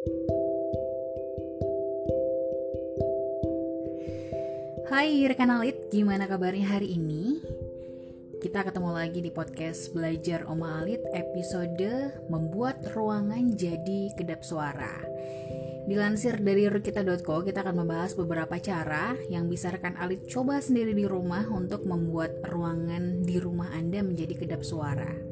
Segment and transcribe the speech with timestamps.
[0.00, 0.08] Hai
[5.28, 7.36] rekan Alit, gimana kabarnya hari ini?
[8.40, 15.04] Kita ketemu lagi di podcast Belajar Oma Alit episode Membuat Ruangan Jadi Kedap Suara.
[15.84, 21.04] Dilansir dari rukita.co, kita akan membahas beberapa cara yang bisa rekan Alit coba sendiri di
[21.04, 25.29] rumah untuk membuat ruangan di rumah Anda menjadi kedap suara.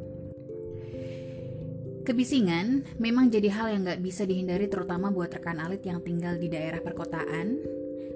[2.09, 6.49] Kebisingan memang jadi hal yang gak bisa dihindari terutama buat rekan Alit yang tinggal di
[6.49, 7.61] daerah perkotaan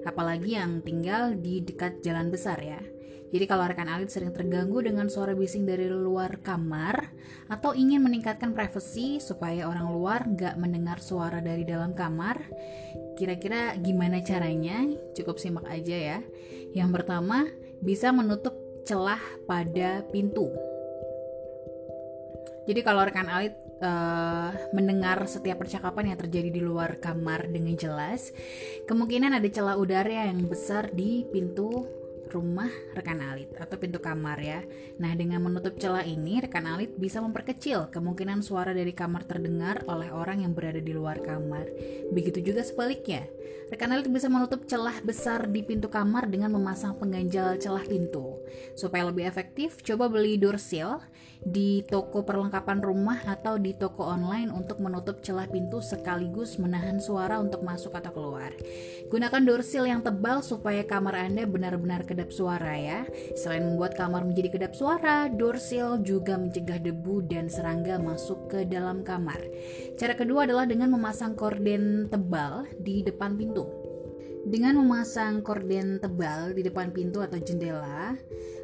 [0.01, 2.81] apalagi yang tinggal di dekat jalan besar ya.
[3.33, 7.09] Jadi kalau rekan alit sering terganggu dengan suara bising dari luar kamar
[7.49, 12.37] atau ingin meningkatkan privasi supaya orang luar nggak mendengar suara dari dalam kamar,
[13.17, 14.85] kira-kira gimana caranya?
[15.17, 16.19] Cukup simak aja ya.
[16.77, 17.49] Yang pertama,
[17.81, 18.53] bisa menutup
[18.85, 20.53] celah pada pintu.
[22.69, 28.31] Jadi kalau rekan alit uh, mendengar setiap percakapan yang terjadi di luar kamar dengan jelas,
[28.87, 31.85] kemungkinan ada celah udara yang besar di pintu
[32.33, 34.65] rumah rekan alit atau pintu kamar ya.
[34.97, 40.09] Nah, dengan menutup celah ini, rekan alit bisa memperkecil kemungkinan suara dari kamar terdengar oleh
[40.09, 41.69] orang yang berada di luar kamar.
[42.09, 43.29] Begitu juga sebaliknya.
[43.69, 48.41] Rekan alit bisa menutup celah besar di pintu kamar dengan memasang pengganjal celah pintu.
[48.73, 51.01] Supaya lebih efektif, coba beli door seal
[51.43, 57.39] di toko perlengkapan rumah atau di toko online untuk menutup celah pintu sekaligus menahan suara
[57.39, 58.51] untuk masuk atau keluar.
[59.11, 63.03] Gunakan door yang tebal supaya kamar Anda benar-benar kedap suara ya.
[63.35, 65.59] Selain membuat kamar menjadi kedap suara, door
[66.03, 69.39] juga mencegah debu dan serangga masuk ke dalam kamar.
[69.99, 73.67] Cara kedua adalah dengan memasang korden tebal di depan pintu.
[74.43, 78.11] Dengan memasang korden tebal di depan pintu atau jendela,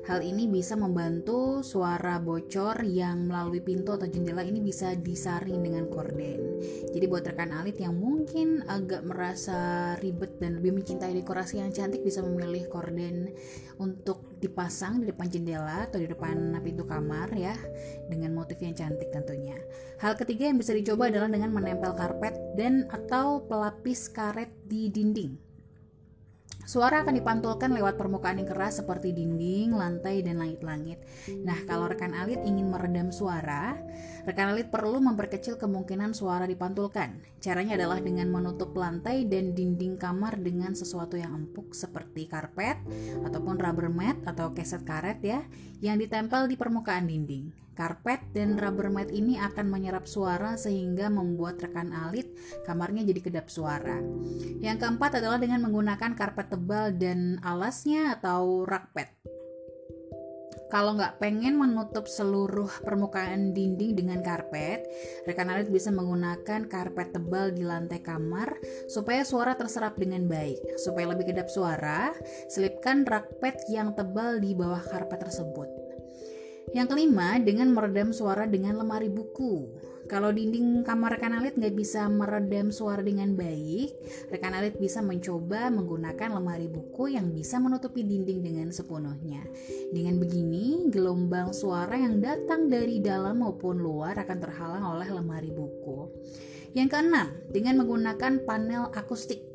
[0.09, 5.85] hal ini bisa membantu suara bocor yang melalui pintu atau jendela ini bisa disaring dengan
[5.85, 6.57] korden.
[6.89, 12.01] Jadi buat rekan alit yang mungkin agak merasa ribet dan lebih mencintai dekorasi yang cantik
[12.01, 13.29] bisa memilih korden
[13.77, 17.53] untuk dipasang di depan jendela atau di depan pintu kamar ya
[18.09, 19.61] dengan motif yang cantik tentunya.
[20.01, 25.48] Hal ketiga yang bisa dicoba adalah dengan menempel karpet dan atau pelapis karet di dinding
[26.69, 31.01] Suara akan dipantulkan lewat permukaan yang keras seperti dinding, lantai, dan langit-langit.
[31.41, 33.73] Nah, kalau rekan alit ingin meredam suara,
[34.29, 37.25] rekan alit perlu memperkecil kemungkinan suara dipantulkan.
[37.41, 42.77] Caranya adalah dengan menutup lantai dan dinding kamar dengan sesuatu yang empuk seperti karpet
[43.25, 45.41] ataupun rubber mat atau keset karet ya,
[45.81, 47.49] yang ditempel di permukaan dinding.
[47.79, 52.27] Karpet dan rubber mat ini akan menyerap suara sehingga membuat rekan alit
[52.67, 54.03] kamarnya jadi kedap suara.
[54.59, 56.58] Yang keempat adalah dengan menggunakan karpet tebal
[56.95, 59.09] dan alasnya atau rakpet.
[60.69, 64.85] Kalau nggak pengen menutup seluruh permukaan dinding dengan karpet,
[65.25, 68.53] rekan alit bisa menggunakan karpet tebal di lantai kamar
[68.85, 70.77] supaya suara terserap dengan baik.
[70.77, 72.13] Supaya lebih kedap suara,
[72.53, 75.89] selipkan rakpet yang tebal di bawah karpet tersebut.
[76.77, 79.73] Yang kelima, dengan meredam suara dengan lemari buku.
[80.09, 83.93] Kalau dinding kamar rekan alit nggak bisa meredam suara dengan baik,
[84.33, 89.45] rekan alit bisa mencoba menggunakan lemari buku yang bisa menutupi dinding dengan sepenuhnya.
[89.93, 96.09] Dengan begini, gelombang suara yang datang dari dalam maupun luar akan terhalang oleh lemari buku.
[96.73, 99.45] Yang keenam, dengan menggunakan panel akustik.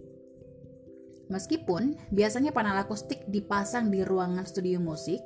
[1.34, 5.18] Meskipun biasanya panel akustik dipasang di ruangan studio musik,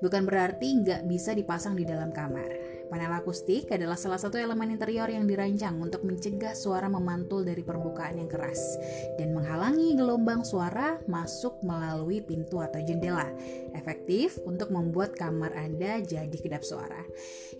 [0.00, 2.79] bukan berarti nggak bisa dipasang di dalam kamar.
[2.90, 8.18] Panel akustik adalah salah satu elemen interior yang dirancang untuk mencegah suara memantul dari permukaan
[8.18, 8.58] yang keras
[9.14, 13.30] dan menghalangi gelombang suara masuk melalui pintu atau jendela.
[13.78, 17.06] Efektif untuk membuat kamar Anda jadi kedap suara.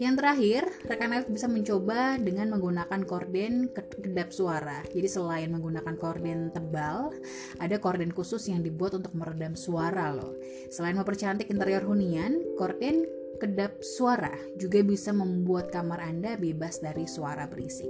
[0.03, 3.71] Yang terakhir, rekan Elf bisa mencoba dengan menggunakan korden
[4.03, 4.83] kedap suara.
[4.91, 7.15] Jadi selain menggunakan korden tebal,
[7.63, 10.35] ada korden khusus yang dibuat untuk meredam suara loh.
[10.75, 17.45] Selain mempercantik interior hunian, korden kedap suara juga bisa membuat kamar Anda bebas dari suara
[17.47, 17.89] berisik.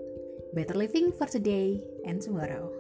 [0.53, 2.80] better living for today and tomorrow.